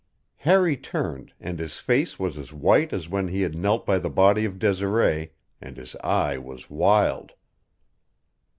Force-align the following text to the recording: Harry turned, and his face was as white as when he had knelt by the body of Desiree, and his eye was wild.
Harry 0.37 0.75
turned, 0.75 1.31
and 1.39 1.59
his 1.59 1.77
face 1.77 2.17
was 2.17 2.35
as 2.35 2.51
white 2.51 2.91
as 2.91 3.07
when 3.07 3.27
he 3.27 3.41
had 3.41 3.55
knelt 3.55 3.85
by 3.85 3.99
the 3.99 4.09
body 4.09 4.45
of 4.45 4.57
Desiree, 4.57 5.31
and 5.61 5.77
his 5.77 5.95
eye 5.97 6.39
was 6.39 6.71
wild. 6.71 7.33